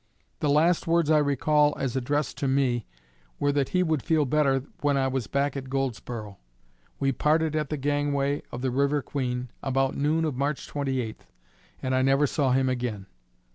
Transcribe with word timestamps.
The 0.39 0.49
last 0.49 0.87
words 0.87 1.11
I 1.11 1.19
recall 1.19 1.77
as 1.77 1.95
addressed 1.95 2.35
to 2.39 2.47
me 2.47 2.87
were 3.39 3.51
that 3.51 3.69
he 3.69 3.83
would 3.83 4.01
feel 4.01 4.25
better 4.25 4.63
when 4.79 4.97
I 4.97 5.07
was 5.07 5.27
back 5.27 5.55
at 5.55 5.69
Goldsboro. 5.69 6.39
We 6.99 7.11
parted 7.11 7.55
at 7.55 7.69
the 7.69 7.77
gangway 7.77 8.41
of 8.51 8.63
the 8.63 8.71
'River 8.71 9.03
Queen,' 9.03 9.49
about 9.61 9.95
noon 9.95 10.25
of 10.25 10.35
March 10.35 10.65
28, 10.67 11.23
and 11.83 11.93
I 11.93 12.01
never 12.01 12.25
saw 12.25 12.51
him 12.51 12.67
again. 12.67 13.05